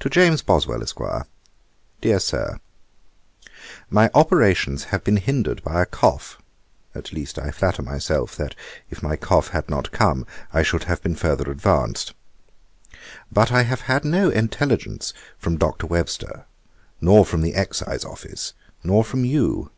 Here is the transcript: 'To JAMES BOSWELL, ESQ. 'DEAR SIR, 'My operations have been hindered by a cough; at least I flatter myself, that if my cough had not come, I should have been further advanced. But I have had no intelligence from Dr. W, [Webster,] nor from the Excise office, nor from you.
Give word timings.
'To 0.00 0.08
JAMES 0.08 0.40
BOSWELL, 0.40 0.82
ESQ. 0.82 1.02
'DEAR 2.00 2.18
SIR, 2.18 2.58
'My 3.90 4.10
operations 4.14 4.84
have 4.84 5.04
been 5.04 5.18
hindered 5.18 5.62
by 5.62 5.82
a 5.82 5.84
cough; 5.84 6.38
at 6.94 7.12
least 7.12 7.38
I 7.38 7.50
flatter 7.50 7.82
myself, 7.82 8.34
that 8.36 8.54
if 8.88 9.02
my 9.02 9.14
cough 9.14 9.48
had 9.48 9.68
not 9.68 9.92
come, 9.92 10.26
I 10.54 10.62
should 10.62 10.84
have 10.84 11.02
been 11.02 11.16
further 11.16 11.50
advanced. 11.50 12.14
But 13.30 13.52
I 13.52 13.64
have 13.64 13.82
had 13.82 14.06
no 14.06 14.30
intelligence 14.30 15.12
from 15.36 15.58
Dr. 15.58 15.82
W, 15.84 15.98
[Webster,] 16.00 16.46
nor 17.02 17.26
from 17.26 17.42
the 17.42 17.52
Excise 17.54 18.06
office, 18.06 18.54
nor 18.82 19.04
from 19.04 19.26
you. 19.26 19.70